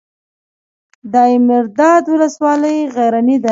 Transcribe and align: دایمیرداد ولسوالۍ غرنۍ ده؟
دایمیرداد 1.13 2.03
ولسوالۍ 2.09 2.77
غرنۍ 2.95 3.37
ده؟ 3.43 3.49